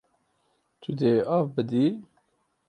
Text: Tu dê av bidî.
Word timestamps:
Tu 0.81 0.89
dê 0.99 1.13
av 1.37 1.45
bidî. 1.55 1.87